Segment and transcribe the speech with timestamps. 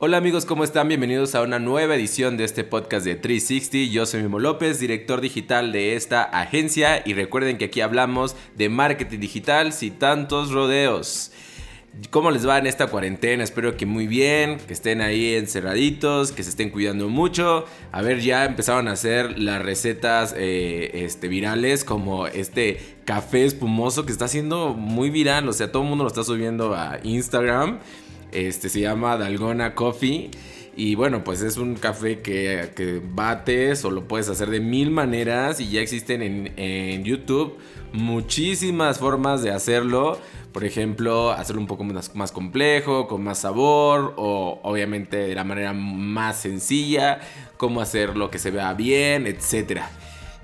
[0.00, 0.86] Hola amigos, ¿cómo están?
[0.86, 3.92] Bienvenidos a una nueva edición de este podcast de 360.
[3.92, 8.68] Yo soy Mimo López, director digital de esta agencia y recuerden que aquí hablamos de
[8.68, 11.32] marketing digital sin tantos rodeos.
[12.10, 13.42] ¿Cómo les va en esta cuarentena?
[13.42, 17.64] Espero que muy bien, que estén ahí encerraditos, que se estén cuidando mucho.
[17.90, 24.06] A ver, ya empezaron a hacer las recetas eh, este, virales como este café espumoso
[24.06, 25.48] que está haciendo muy viral.
[25.48, 27.80] O sea, todo el mundo lo está subiendo a Instagram.
[28.32, 30.30] Este se llama Dalgona Coffee.
[30.76, 35.60] Y bueno, pues es un café que, bates o lo puedes hacer de mil maneras
[35.60, 37.58] y ya existen en, en, YouTube
[37.92, 40.20] muchísimas formas de hacerlo.
[40.52, 45.42] Por ejemplo, hacerlo un poco más, más complejo, con más sabor o obviamente de la
[45.42, 47.18] manera más sencilla,
[47.56, 49.90] cómo hacerlo que se vea bien, etcétera.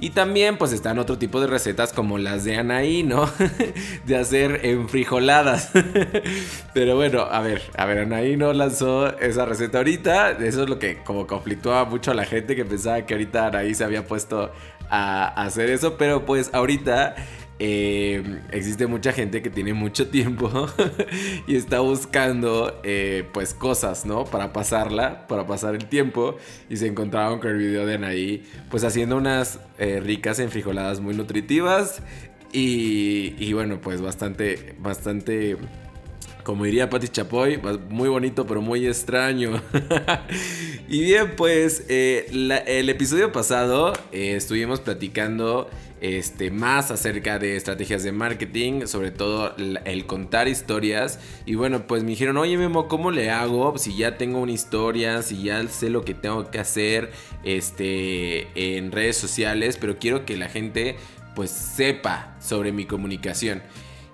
[0.05, 3.27] Y también pues están otro tipo de recetas como las de Anaí, ¿no?
[4.05, 5.71] de hacer enfrijoladas.
[6.75, 10.33] Pero bueno, a ver, a ver, Anaí no lanzó esa receta ahorita.
[10.33, 13.75] Eso es lo que como conflictuaba mucho a la gente que pensaba que ahorita Anaí
[13.75, 14.53] se había puesto
[14.91, 15.97] a hacer eso.
[15.97, 17.15] Pero pues ahorita
[17.61, 20.67] eh, existe mucha gente que tiene mucho tiempo
[21.47, 24.25] y está buscando eh, pues cosas, ¿no?
[24.25, 26.37] Para pasarla, para pasar el tiempo
[26.69, 31.15] y se encontraron con el video de Anaí pues haciendo unas eh, ricas enfrijoladas muy
[31.15, 32.03] nutritivas
[32.53, 35.57] y, y, bueno pues bastante, bastante...
[36.45, 39.63] Como diría Patti Chapoy, muy bonito pero muy extraño.
[40.89, 45.71] y bien, pues el episodio pasado estuvimos platicando
[46.03, 51.19] este, más acerca de estrategias de marketing, sobre todo el contar historias.
[51.47, 53.79] Y bueno, pues me dijeron, oye Memo, ¿cómo le hago?
[53.79, 57.11] Si ya tengo una historia, si ya sé lo que tengo que hacer
[57.43, 60.97] este, en redes sociales, pero quiero que la gente
[61.35, 63.63] pues sepa sobre mi comunicación.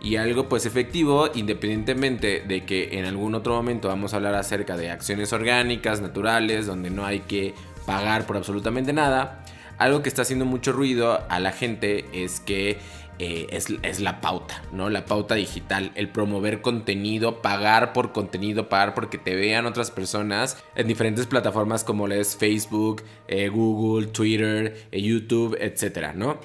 [0.01, 4.77] Y algo pues efectivo, independientemente de que en algún otro momento vamos a hablar acerca
[4.77, 9.45] de acciones orgánicas, naturales, donde no hay que pagar por absolutamente nada
[9.81, 12.77] algo que está haciendo mucho ruido a la gente es que
[13.19, 14.91] eh, es, la pauta, ¿no?
[14.91, 20.63] La pauta digital, el promover contenido, pagar por contenido, pagar porque te vean otras personas
[20.75, 26.39] en diferentes plataformas como es Facebook, eh, Google, Twitter, eh, YouTube, etcétera, ¿no?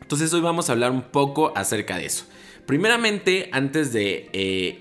[0.00, 2.24] Entonces hoy vamos a hablar un poco acerca de eso.
[2.66, 4.28] Primeramente, antes de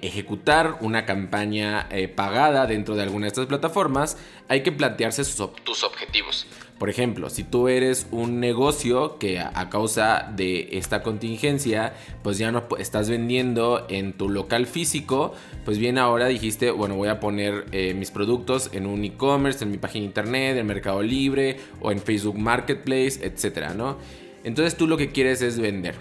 [0.01, 4.17] ejecutar una campaña pagada dentro de alguna de estas plataformas,
[4.47, 5.23] hay que plantearse
[5.63, 6.45] tus objetivos.
[6.79, 12.53] Por ejemplo, si tú eres un negocio que a causa de esta contingencia, pues ya
[12.53, 15.33] no estás vendiendo en tu local físico,
[15.65, 19.71] pues bien ahora dijiste, bueno, voy a poner eh, mis productos en un e-commerce, en
[19.71, 23.97] mi página internet, en Mercado Libre o en Facebook Marketplace, etcétera, ¿no?
[24.45, 25.95] Entonces tú lo que quieres es vender.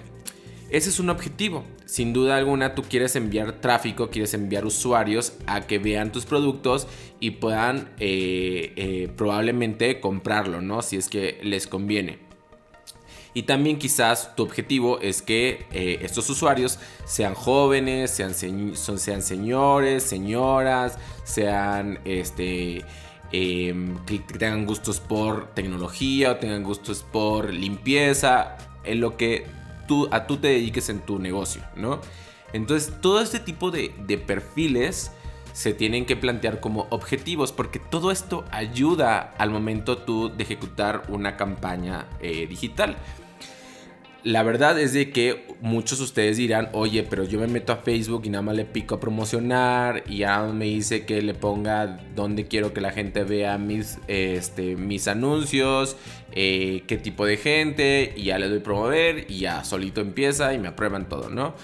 [0.70, 1.64] Ese es un objetivo.
[1.86, 6.86] Sin duda alguna tú quieres enviar tráfico, quieres enviar usuarios a que vean tus productos
[7.20, 10.82] y puedan eh, eh, probablemente comprarlo, ¿no?
[10.82, 12.18] Si es que les conviene.
[13.32, 20.02] Y también quizás tu objetivo es que eh, estos usuarios sean jóvenes, sean, sean señores,
[20.02, 22.84] señoras, sean este,
[23.32, 29.46] em, que tengan gustos por tecnología o tengan gustos por limpieza, en lo que
[29.88, 32.00] tú, a tú te dediques en tu negocio, ¿no?
[32.52, 33.90] Entonces, todo este tipo de,
[34.24, 35.10] perfiles
[35.52, 41.02] se tienen que plantear como objetivos porque todo esto ayuda al momento tú de ejecutar
[41.08, 42.96] una campaña eh, digital.
[44.24, 47.76] La verdad es de que muchos de ustedes dirán, oye, pero yo me meto a
[47.76, 52.00] Facebook y nada más le pico a promocionar y ya me dice que le ponga
[52.16, 55.96] donde quiero que la gente vea mis, este, mis anuncios,
[56.32, 60.58] eh, qué tipo de gente y ya le doy promover y ya solito empieza y
[60.58, 61.54] me aprueban todo, ¿no?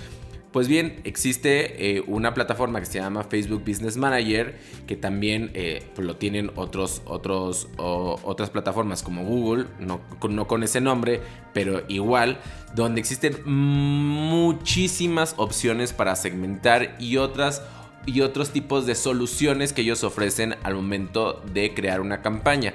[0.55, 4.57] Pues bien, existe eh, una plataforma que se llama Facebook Business Manager,
[4.87, 10.01] que también eh, pues lo tienen otros, otros, otras plataformas como Google, no,
[10.31, 11.21] no con ese nombre,
[11.53, 12.39] pero igual,
[12.73, 17.61] donde existen muchísimas opciones para segmentar y otras
[18.07, 22.75] y otros tipos de soluciones que ellos ofrecen al momento de crear una campaña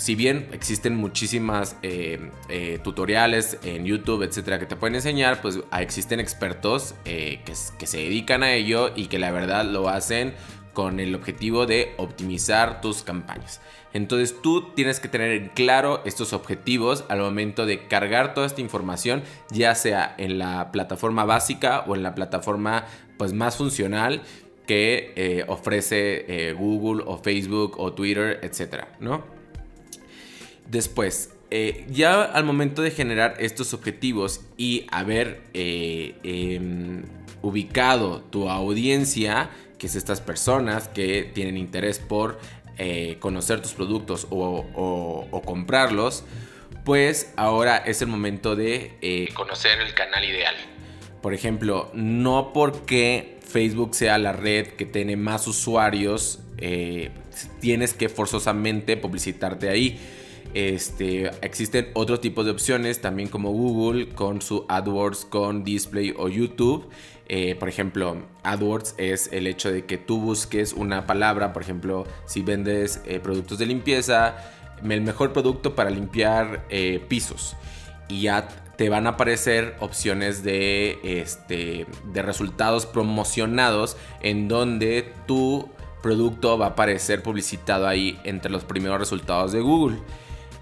[0.00, 5.60] si bien existen muchísimas eh, eh, tutoriales en YouTube, etcétera, que te pueden enseñar, pues
[5.70, 10.32] ah, existen expertos eh, que, se dedican a ello y que la verdad lo hacen
[10.72, 13.60] con el objetivo de optimizar tus campañas.
[13.92, 18.62] Entonces tú tienes que tener en claro estos objetivos al momento de cargar toda esta
[18.62, 22.86] información, ya sea en la plataforma básica o en la plataforma
[23.18, 24.22] pues más funcional
[24.66, 29.39] que ofrece Google o Facebook o Twitter, etcétera, ¿no?
[30.70, 37.02] Después, eh, ya al momento de generar estos objetivos y haber eh, em,
[37.42, 42.38] ubicado tu audiencia, que es estas personas que tienen interés por
[42.78, 46.22] eh, conocer tus productos o, comprarlos,
[46.84, 50.54] pues ahora es el momento de conocer el canal ideal.
[51.20, 56.38] Por ejemplo, no porque Facebook sea la red que tiene más usuarios,
[57.60, 59.98] tienes que forzosamente publicitarte ahí.
[60.54, 66.28] Este, existen otros tipos de opciones, también como Google, con su AdWords, con Display o
[66.28, 66.88] YouTube.
[67.28, 72.06] Eh, por ejemplo, AdWords es el hecho de que tú busques una palabra, por ejemplo,
[72.26, 74.36] si vendes eh, productos de limpieza,
[74.82, 76.66] el mejor producto para limpiar
[77.08, 77.56] pisos.
[78.08, 78.48] Y ya
[78.80, 85.68] te van a aparecer opciones de, este, de resultados promocionados en donde tu
[86.02, 89.98] producto va a aparecer publicitado ahí entre los primeros resultados de Google.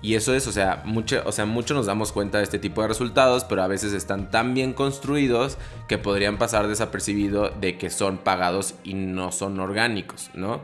[0.00, 2.82] Y eso es, o sea, mucho, o sea, mucho nos damos cuenta de este tipo
[2.82, 5.58] de resultados, pero a veces están tan bien construidos
[5.88, 10.60] que podrían pasar desapercibido de que son pagados y no son orgánicos, ¿no?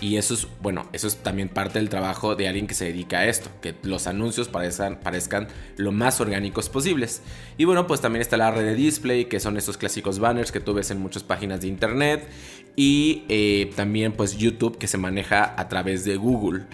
[0.00, 3.20] Y eso es, bueno, eso es también parte del trabajo de alguien que se dedica
[3.20, 5.48] a esto, que los anuncios parezcan, parezcan
[5.78, 7.22] lo más orgánicos posibles.
[7.56, 10.60] Y bueno, pues también está la red de display, que son esos clásicos banners que
[10.60, 12.28] tú ves en muchas páginas de internet.
[12.76, 16.64] Y eh, también pues YouTube, que se maneja a través de Google,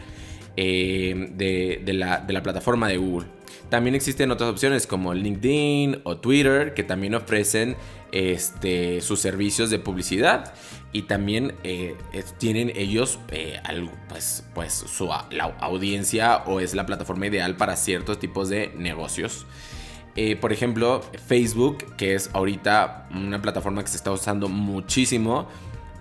[0.56, 3.28] eh, de, la, de la plataforma de Google.
[3.68, 7.76] También existen otras opciones como LinkedIn o Twitter que también ofrecen
[8.10, 10.52] este, sus servicios de publicidad
[10.92, 11.94] y también eh,
[12.38, 13.60] tienen ellos eh,
[14.08, 19.46] pues, pues su la audiencia o es la plataforma ideal para ciertos tipos de negocios.
[20.40, 25.48] Por ejemplo, Facebook, que es ahorita una plataforma que se está usando muchísimo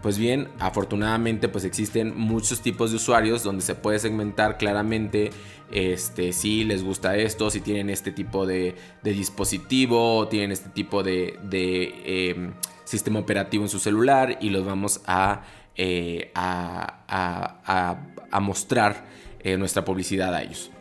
[0.01, 5.31] pues bien, afortunadamente pues existen muchos tipos de usuarios donde se puede segmentar claramente
[5.71, 11.03] este, si les gusta esto, si tienen este tipo de, dispositivo o tienen este tipo
[11.03, 12.53] de, em,
[12.85, 15.43] sistema operativo en su celular y los vamos a,
[15.75, 16.31] eh,
[18.39, 19.05] mostrar
[19.41, 20.71] eh, nuestra publicidad a ellos.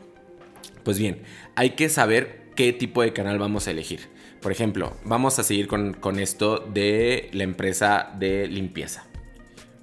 [0.84, 1.22] Pues bien,
[1.56, 4.08] hay que saber qué tipo de canal vamos a elegir.
[4.40, 9.07] Por ejemplo, vamos a seguir con esto de la empresa de limpieza.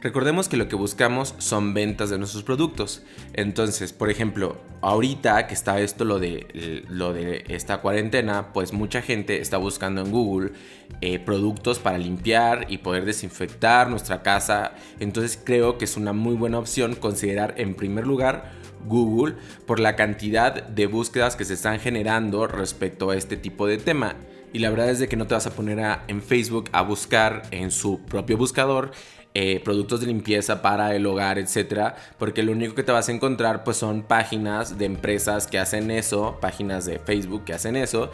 [0.05, 3.01] Recordemos que lo que buscamos son ventas de nuestros productos.
[3.33, 9.01] Entonces, por ejemplo, ahorita que está esto lo de, lo de esta cuarentena, pues mucha
[9.01, 10.51] gente está buscando en Google
[11.01, 14.73] eh, productos para limpiar y poder desinfectar nuestra casa.
[14.99, 18.51] Entonces creo que es una muy buena opción considerar en primer lugar
[18.85, 19.33] Google
[19.65, 24.17] por la cantidad de búsquedas que se están generando respecto a este tipo de tema.
[24.53, 27.41] Y la verdad es de que no te vas a poner en Facebook a buscar
[27.51, 28.91] en su propio buscador
[29.37, 33.11] eh, productos de limpieza para el hogar, etcétera, porque lo único que te vas a
[33.11, 38.09] encontrar pues son páginas de empresas que hacen eso, páginas de Facebook que hacen eso.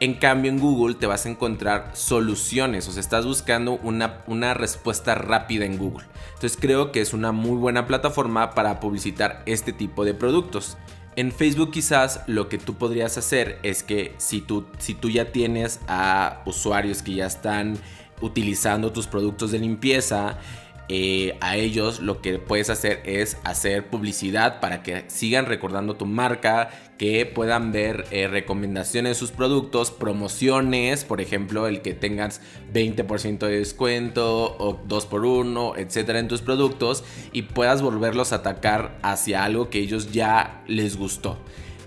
[0.00, 4.52] En cambio en Google te vas a encontrar soluciones, o sea, estás buscando una, una
[4.52, 6.06] respuesta rápida en Google.
[6.34, 10.76] Entonces creo que es una muy buena plataforma para publicitar este tipo de productos.
[11.16, 15.32] En Facebook quizás lo que tú podrías hacer es que si tú, si tú ya
[15.32, 17.78] tienes a usuarios que ya están
[18.20, 20.38] utilizando tus productos de limpieza.
[20.90, 26.06] Eh, a ellos lo que puedes hacer es hacer publicidad para que sigan recordando tu
[26.06, 32.40] marca, que puedan ver eh, recomendaciones de sus productos, promociones, por ejemplo, el que tengas
[32.72, 39.44] 20% de descuento o 2x1, etcétera, en tus productos y puedas volverlos a atacar hacia
[39.44, 41.36] algo que ellos ya les gustó.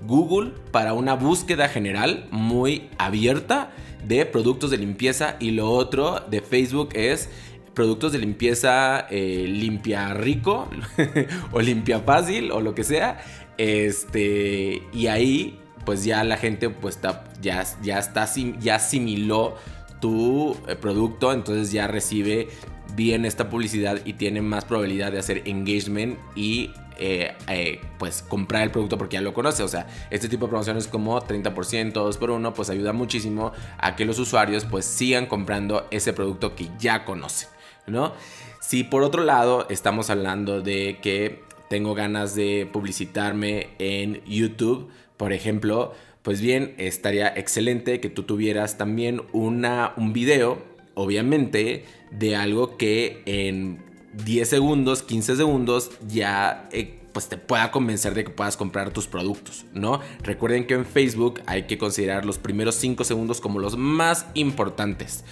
[0.06, 3.72] Google para una búsqueda general muy abierta
[4.08, 7.30] de productos de limpieza y lo otro de Facebook es
[7.74, 10.70] productos de limpieza eh, limpia rico
[11.52, 13.24] o limpia fácil o lo que sea.
[13.58, 17.00] Este, y ahí pues ya la gente pues
[17.42, 18.28] ya, ya, está,
[18.60, 19.56] ya asimiló
[20.00, 22.50] tu eh, producto, entonces ya recibe
[22.96, 28.64] bien esta publicidad y tiene más probabilidad de hacer engagement y eh, eh, pues comprar
[28.64, 29.64] el producto porque ya lo conoce.
[29.64, 33.96] O sea, este tipo de promociones como 30%, 2 por 1 pues ayuda muchísimo a
[33.96, 37.50] que los usuarios pues sigan comprando ese producto que ya conocen,
[37.88, 38.14] ¿no?
[38.60, 45.34] Si por otro lado estamos hablando de que tengo ganas de publicitarme en YouTube, por
[45.34, 50.62] ejemplo, pues bien, estaría excelente que tú tuvieras también una, un video,
[50.94, 58.14] obviamente, de algo que en 10 segundos, 15 segundos ya eh, pues te pueda convencer
[58.14, 60.00] de que puedas comprar tus productos, ¿no?
[60.24, 65.24] Recuerden que en Facebook hay que considerar los primeros 5 segundos como los más importantes.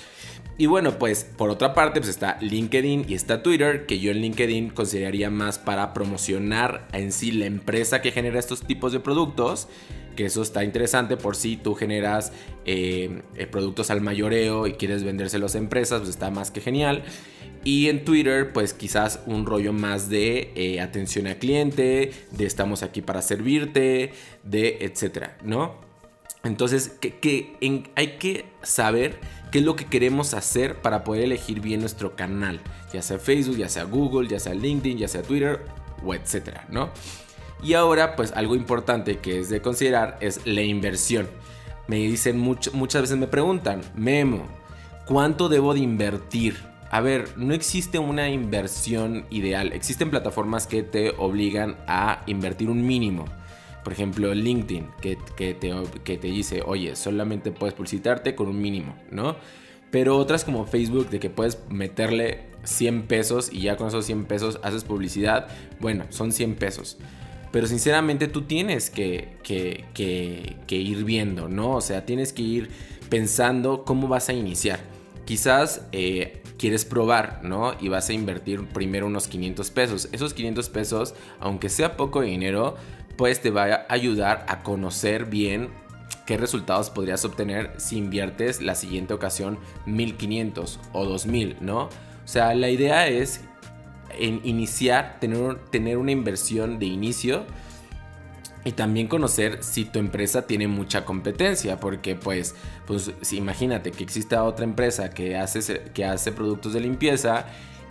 [0.57, 4.17] Y bueno, pues por otra parte pues está LinkedIn y está Twitter, que yo en
[4.17, 9.69] LinkedIn consideraría más para promocionar en sí la empresa que genera estos tipos de productos
[10.19, 12.33] que eso está interesante por si tú generas
[12.65, 17.05] eh, eh, productos al mayoreo y quieres vendérselos a empresas, pues está más que genial.
[17.63, 22.83] Y en Twitter, pues quizás un rollo más de eh, atención al cliente, de estamos
[22.83, 24.13] aquí para servirte,
[24.43, 25.89] de etcétera, ¿no?
[26.43, 27.57] Entonces, que,
[27.95, 29.19] hay que saber
[29.51, 32.61] qué es lo que queremos hacer para poder elegir bien nuestro canal,
[32.93, 35.59] ya sea Facebook, ya sea Google, ya sea LinkedIn, ya sea Twitter
[36.05, 36.91] o etcétera, ¿no?
[37.61, 41.27] Y ahora, pues algo importante que es de considerar es la inversión.
[41.87, 44.47] Me dicen muchas veces me preguntan, Memo,
[45.05, 46.68] ¿cuánto debo de invertir?
[46.91, 49.73] A ver, no existe una inversión ideal.
[49.73, 53.25] Existen plataformas que te obligan a invertir un mínimo.
[53.83, 58.95] Por ejemplo, LinkedIn, que, te, que te dice, oye, solamente puedes publicitarte con un mínimo,
[59.11, 59.35] ¿no?
[59.91, 64.25] Pero otras como Facebook, de que puedes meterle 100 pesos y ya con esos 100
[64.25, 65.47] pesos haces publicidad,
[65.79, 66.97] bueno, son 100 pesos.
[67.51, 71.75] Pero sinceramente tú tienes que, que, ir viendo, ¿no?
[71.75, 72.69] O sea, tienes que ir
[73.09, 74.79] pensando cómo vas a iniciar.
[75.25, 77.73] Quizás eh, quieres probar, ¿no?
[77.79, 80.09] Y vas a invertir primero unos 500 pesos.
[80.11, 82.75] Esos 500 pesos, aunque sea poco dinero,
[83.17, 85.69] pues te va a ayudar a conocer bien
[86.27, 91.85] qué resultados podrías obtener si inviertes la siguiente ocasión 1500 o 2000, ¿no?
[91.85, 91.89] O
[92.25, 93.41] sea, la idea es
[94.19, 97.45] iniciar, tener, tener una inversión de inicio
[98.65, 104.43] y también conocer si tu empresa tiene mucha competencia, porque pues, pues imagínate que exista
[104.43, 107.45] otra empresa que hace, que hace productos de limpieza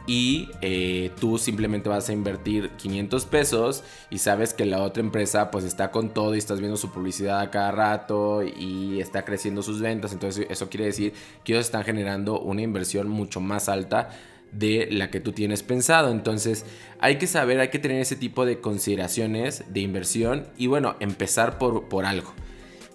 [0.07, 5.51] y eh, tú simplemente vas a invertir 500 pesos y sabes que la otra empresa
[5.51, 9.63] pues está con todo y estás viendo su publicidad a cada rato y está creciendo
[9.63, 11.13] sus ventas, entonces eso quiere decir
[11.45, 14.09] que ellos están generando una inversión mucho más alta
[14.53, 16.11] de la que tú tienes pensado.
[16.11, 16.65] Entonces
[17.01, 21.59] hay que saber, hay que tener ese tipo de consideraciones de inversión y bueno, empezar
[21.59, 22.33] por, por algo.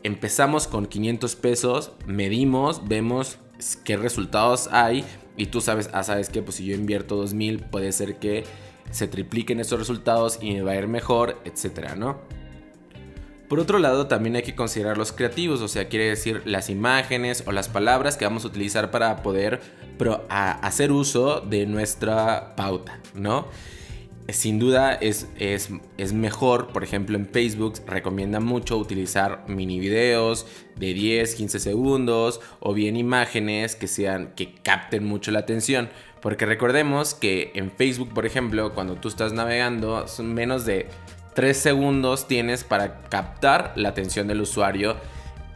[0.03, 3.37] Empezamos con 500 pesos, medimos, vemos
[3.83, 5.05] qué resultados hay
[5.37, 8.43] y tú sabes, ah, sabes que pues si yo invierto 2000 puede ser que
[8.91, 12.21] se tripliquen esos resultados y me va a ir mejor, etcétera, ¿no?
[13.53, 17.43] Por otro lado, también hay que considerar los creativos, o sea, quiere decir las imágenes
[17.45, 19.61] o las palabras que vamos a utilizar para poder
[20.27, 23.45] hacer uso de nuestra pauta, ¿no?
[24.27, 25.69] Sin duda es, es,
[25.99, 32.41] es, mejor, por ejemplo en Facebook recomienda mucho utilizar mini videos de 10, 15 segundos
[32.59, 35.91] o bien imágenes que sean que capten mucho la atención.
[36.23, 40.87] Porque recordemos que en Facebook, por ejemplo, cuando tú estás navegando, son menos de
[41.33, 44.95] 3 segundos tienes para captar la atención del usuario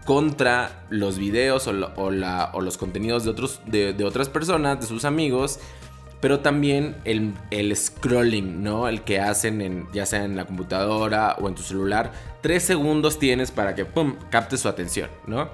[0.05, 5.59] contra los videos o, los contenidos de, otros, de, otras personas, de sus amigos,
[6.21, 8.87] pero también el, scrolling, ¿no?
[8.87, 12.11] El que hacen en, ya sea en la computadora o en tu celular.
[12.41, 15.49] 3 segundos tienes para que, ¡pum!, capte su atención, ¿no?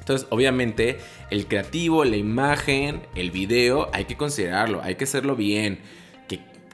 [0.00, 0.98] Entonces, obviamente,
[1.30, 5.80] el creativo, la imagen, el video, hay que considerarlo, hay que hacerlo bien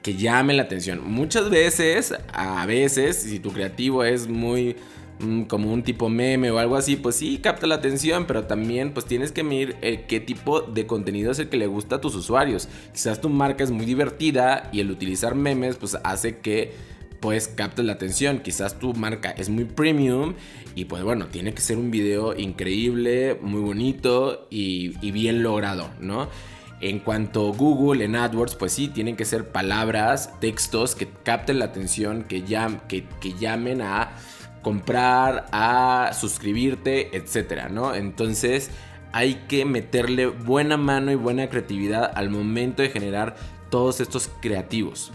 [0.03, 1.01] que llame la atención.
[1.03, 4.75] Muchas veces, a veces, si tu creativo es muy
[5.19, 8.93] mm, como un tipo meme o algo así, pues sí capta la atención, pero también
[8.93, 12.01] pues tienes que medir eh, qué tipo de contenido es el que le gusta a
[12.01, 12.67] tus usuarios.
[12.91, 16.73] Quizás tu marca es muy divertida y el utilizar memes pues hace que
[17.21, 18.39] pues captes la atención.
[18.39, 20.33] Quizás tu marca es muy premium
[20.75, 25.89] y pues bueno, tiene que ser un video increíble, muy bonito y, y bien logrado,
[26.01, 26.27] ¿no?
[26.85, 31.59] En cuanto a Google, en AdWords, pues sí, tienen que ser palabras, textos que capten
[31.59, 34.11] la atención, que, que, llamen a
[34.61, 37.95] comprar, a suscribirte, etcétera, ¿no?
[37.95, 38.69] Entonces
[39.13, 43.37] hay que meterle buena mano y buena creatividad al momento de generar
[43.69, 45.13] todos estos creativos.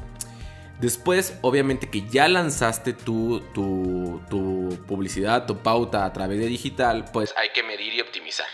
[0.81, 7.05] Después, obviamente que ya lanzaste tu, tu, tu publicidad, tu pauta a través de digital,
[7.13, 8.47] pues hay que medir y optimizar.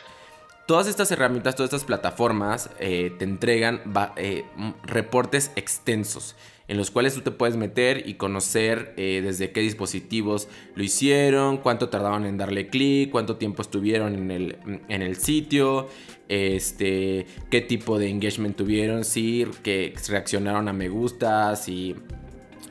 [0.67, 3.83] Todas estas herramientas, todas estas plataformas eh, te entregan
[4.17, 4.45] eh,
[4.85, 6.37] reportes extensos
[6.69, 11.59] en los cuales tú te puedes meter y conocer eh, desde qué dispositivos lo hicieron,
[11.59, 14.57] cuánto tardaron en darle clic, cuánto tiempo estuvieron en el,
[14.89, 15.89] en el sitio,
[16.29, 21.95] este, qué tipo de engagement tuvieron, si que reaccionaron a me gusta, si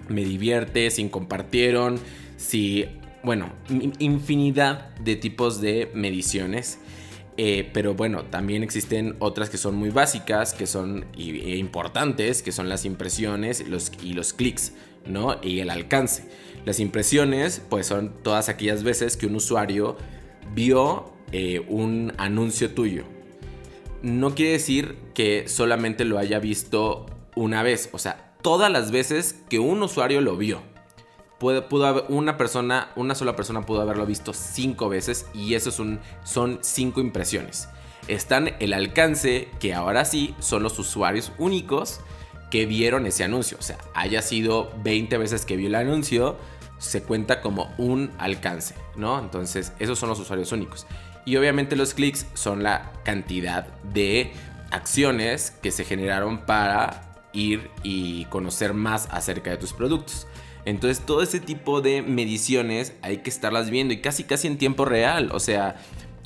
[0.09, 1.99] me divierte, si compartieron,
[2.37, 2.87] si,
[3.23, 3.53] bueno,
[3.99, 6.79] infinidad de tipos de mediciones
[7.37, 12.69] eh, pero bueno, también existen otras que son muy básicas, que son importantes, que son
[12.69, 14.73] las impresiones los, y los clics,
[15.05, 15.37] ¿no?
[15.41, 16.29] Y el alcance.
[16.65, 19.97] Las impresiones, pues son todas aquellas veces que un usuario
[20.53, 23.03] vio eh, un anuncio tuyo.
[24.01, 29.41] No quiere decir que solamente lo haya visto una vez, o sea, todas las veces
[29.49, 30.61] que un usuario lo vio.
[31.69, 36.59] Pudo haber una persona, una sola persona pudo haberlo visto cinco veces y eso son
[36.61, 37.69] cinco impresiones.
[38.07, 42.01] Están el alcance, que ahora sí son los usuarios únicos
[42.51, 43.57] que vieron ese anuncio.
[43.59, 46.37] O sea, haya sido 20 veces que vio el anuncio,
[46.77, 49.19] se cuenta como un alcance, ¿no?
[49.19, 50.85] Entonces, esos son los usuarios únicos.
[51.25, 54.33] Y obviamente los clics son la cantidad de
[54.69, 60.27] acciones que se generaron para ir y conocer más acerca de tus productos.
[60.65, 64.85] Entonces todo ese tipo de mediciones hay que estarlas viendo y casi casi en tiempo
[64.85, 65.29] real.
[65.33, 65.75] O sea,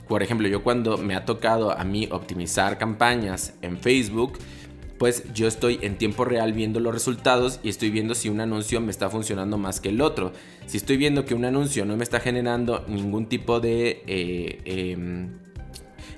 [0.07, 4.37] por ejemplo, yo cuando me ha tocado a mí optimizar campañas en Facebook,
[4.97, 8.81] pues yo estoy en tiempo real viendo los resultados y estoy viendo si un anuncio
[8.81, 10.33] me está funcionando más que el otro.
[10.65, 14.03] Si estoy viendo que un anuncio no me está generando ningún tipo de...
[14.07, 15.47] Eh, em,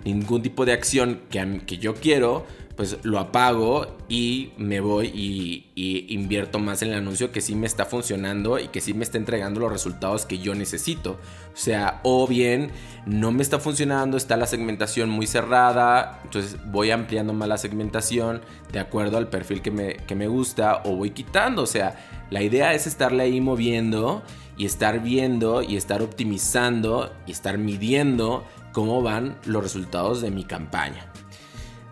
[0.05, 2.45] ningún tipo de acción que, que yo quiero,
[2.79, 5.65] pues lo apago y me voy y,
[6.13, 9.17] invierto más en el anuncio que sí me está funcionando y que sí me está
[9.17, 11.19] entregando los resultados que yo necesito.
[11.53, 12.71] O sea, o bien
[13.05, 18.39] no me está funcionando, está la segmentación muy cerrada, entonces voy ampliando más la segmentación
[18.71, 21.63] de acuerdo al perfil que me, que me gusta o voy quitando.
[21.63, 24.23] O sea, la idea es estarle ahí moviendo
[24.55, 30.45] y estar viendo y estar optimizando y estar midiendo cómo van los resultados de mi
[30.45, 31.11] campaña.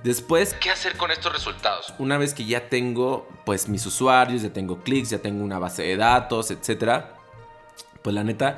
[0.08, 1.94] Después, ¿qué hacer con estos resultados?
[2.00, 5.84] Una vez que ya tengo pues mis usuarios, ya tengo clics, ya tengo una base
[5.84, 7.14] de datos, etcétera,
[8.02, 8.58] pues la neta,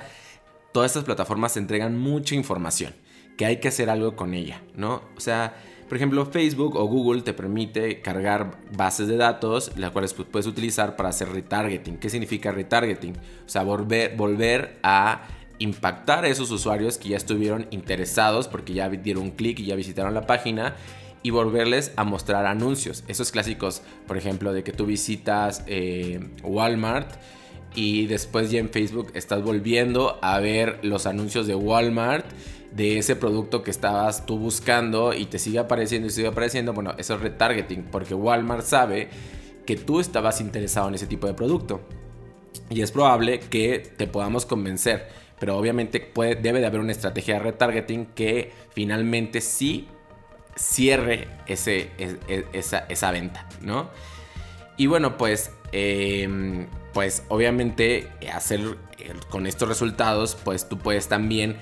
[0.71, 2.93] todas estas plataformas entregan mucha información,
[3.35, 5.01] que hay que hacer algo con ella, ¿no?
[5.17, 5.55] O sea,
[5.87, 10.45] por ejemplo, Facebook o Google te permite cargar bases de datos, las cuales pues, puedes
[10.45, 11.97] utilizar para hacer retargeting.
[11.97, 13.17] ¿Qué significa retargeting?
[13.17, 15.23] O sea, volver, volver a
[15.57, 19.75] impactar a esos usuarios que ya estuvieron interesados porque ya dieron un clic y ya
[19.75, 20.75] visitaron la página
[21.23, 23.03] y volverles a mostrar anuncios.
[23.07, 27.15] Esos clásicos, por ejemplo, de que tú visitas eh, Walmart
[27.75, 32.25] y después ya en Facebook estás volviendo a ver los anuncios de Walmart
[32.71, 36.73] de ese producto que estabas tú buscando y te sigue apareciendo y sigue apareciendo.
[36.73, 39.09] Bueno, eso es retargeting porque Walmart sabe
[39.65, 41.81] que tú estabas interesado en ese tipo de producto.
[42.69, 45.07] Y es probable que te podamos convencer.
[45.39, 49.87] Pero obviamente puede, debe de haber una estrategia de retargeting que finalmente sí
[50.59, 51.91] cierre ese,
[52.53, 53.89] esa, venta, ¿no?
[54.77, 58.77] Y bueno, pues, em, pues obviamente hacer
[59.29, 61.57] con estos resultados, pues tú puedes también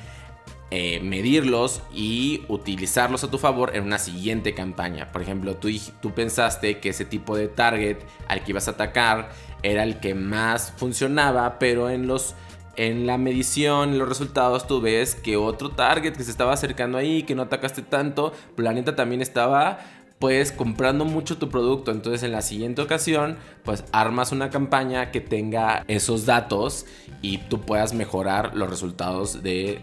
[0.71, 5.11] eh, medirlos y utilizarlos a tu favor en una siguiente campaña.
[5.11, 5.69] Por ejemplo, tú,
[6.01, 9.29] tú pensaste que ese tipo de target al que ibas a atacar
[9.63, 12.35] era el que más funcionaba, pero en los
[12.77, 17.23] en la medición, los resultados, tú ves que otro target que se estaba acercando ahí,
[17.23, 19.79] que no atacaste tanto, Planeta también estaba
[20.19, 21.91] pues comprando mucho tu producto.
[21.91, 26.85] Entonces en la siguiente ocasión, pues armas una campaña que tenga esos datos
[27.21, 29.81] y tú puedas mejorar los resultados de,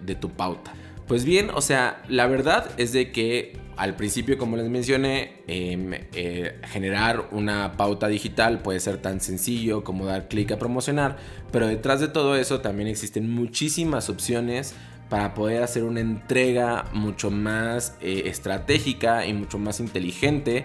[0.00, 0.72] de tu pauta.
[1.06, 5.92] Pues bien, o sea, la verdad es de que al principio, como les mencioné, em,
[6.14, 11.16] eh, generar una pauta digital puede ser tan sencillo como dar clic a promocionar,
[11.52, 14.74] pero detrás de todo eso también existen muchísimas opciones
[15.08, 20.64] para poder hacer una entrega mucho más eh, estratégica y mucho más inteligente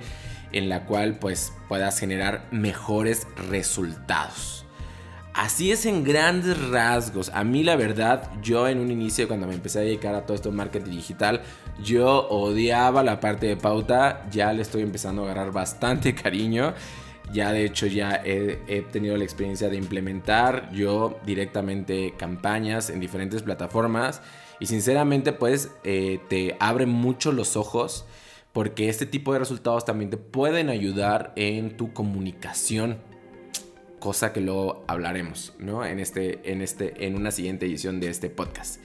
[0.52, 4.61] en la cual pues puedas generar mejores resultados.
[5.42, 7.32] Así es en grandes rasgos.
[7.34, 10.36] A mí la verdad, yo en un inicio cuando me empecé a dedicar a todo
[10.36, 11.42] esto marketing digital,
[11.84, 16.76] yo odiaba la parte de pauta, ya le estoy empezando a agarrar bastante cariño.
[17.34, 23.42] Ya de hecho ya he, tenido la experiencia de implementar yo directamente campañas en diferentes
[23.42, 24.22] plataformas
[24.60, 28.06] y sinceramente pues eh, te abre mucho los ojos
[28.54, 33.00] porque este tipo de resultados también te pueden ayudar en tu comunicación
[34.02, 35.86] cosa que luego hablaremos, ¿no?
[35.86, 38.82] En, este, en, este, en una siguiente edición de este podcast.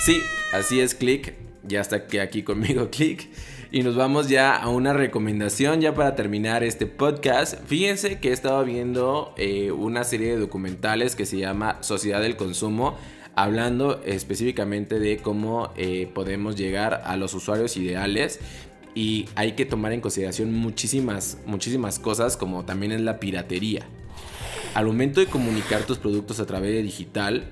[0.00, 0.20] Sí,
[0.52, 1.34] así es, Click.
[1.62, 3.28] Ya está aquí conmigo, Click.
[3.70, 7.60] Y nos vamos ya a una recomendación ya para terminar este podcast.
[7.66, 12.36] Fíjense que he estado viendo eh, una serie de documentales que se llama Sociedad del
[12.36, 12.96] Consumo
[13.36, 18.40] hablando específicamente de cómo eh, podemos llegar a los usuarios ideales
[18.94, 23.88] y hay que tomar en consideración muchísimas, muchísimas cosas como también es la piratería
[24.74, 27.44] al momento de comunicar tus productos a través de digital,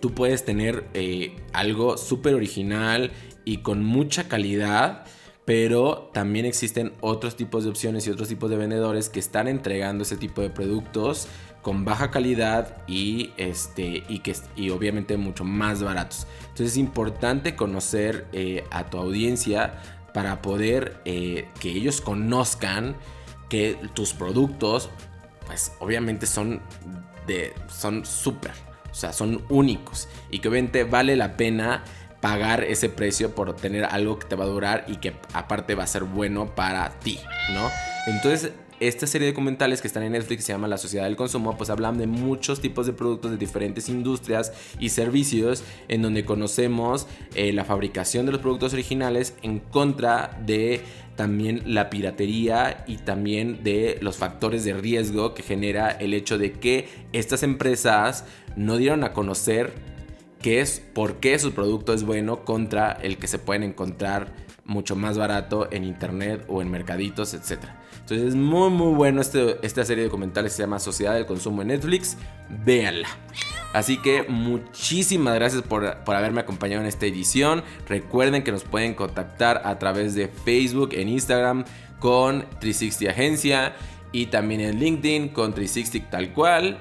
[0.00, 3.10] tú puedes tener eh, algo súper original
[3.44, 5.04] y con mucha calidad,
[5.44, 10.02] pero también existen otros tipos de opciones y otros tipos de vendedores que están entregando
[10.02, 11.28] ese tipo de productos
[11.62, 16.26] con baja calidad y, este, y, que, y obviamente mucho más baratos.
[16.40, 19.80] Entonces es importante conocer eh, a tu audiencia
[20.12, 22.96] para poder eh, que ellos conozcan
[23.48, 24.90] que tus productos
[25.46, 26.60] pues obviamente son
[27.26, 28.52] de son súper,
[28.90, 31.84] o sea, son únicos y que obviamente vale la pena
[32.20, 35.84] pagar ese precio por tener algo que te va a durar y que aparte va
[35.84, 37.18] a ser bueno para ti,
[37.52, 37.68] ¿no?
[38.06, 38.52] Entonces,
[38.88, 41.70] esta serie de documentales que están en Netflix se llama La Sociedad del Consumo, pues
[41.70, 47.52] hablan de muchos tipos de productos de diferentes industrias y servicios en donde conocemos eh,
[47.52, 50.80] la fabricación de los productos originales en contra de
[51.16, 56.52] también la piratería y también de los factores de riesgo que genera el hecho de
[56.52, 58.24] que estas empresas
[58.56, 59.72] no dieron a conocer
[60.40, 64.32] qué es, por qué su producto es bueno contra el que se pueden encontrar
[64.64, 67.64] mucho más barato en internet o en mercaditos, etc.
[68.00, 71.62] Entonces es muy muy bueno este, esta serie de documentales, se llama Sociedad del Consumo
[71.62, 72.16] en Netflix,
[72.64, 73.08] véanla.
[73.72, 77.62] Así que muchísimas gracias por, por, haberme acompañado en esta edición.
[77.88, 81.64] Recuerden que nos pueden contactar a través de Facebook, en Instagram
[81.98, 83.74] con 360 Agencia
[84.12, 86.78] y también en LinkedIn con 360 tal cual.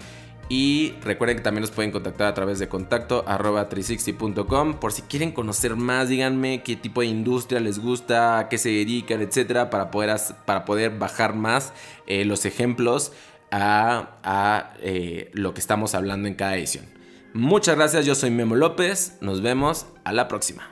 [0.49, 5.01] Y recuerden que también nos pueden contactar a través de contacto arroba 360.com por si
[5.03, 9.69] quieren conocer más, díganme qué tipo de industria les gusta, a qué se dedican, etcétera,
[9.69, 11.71] para poder, para poder bajar más
[12.05, 13.13] eh, los ejemplos
[13.51, 16.85] a, eh, lo que estamos hablando en cada edición.
[17.33, 20.69] Muchas gracias, yo soy Memo López, nos vemos a la próxima.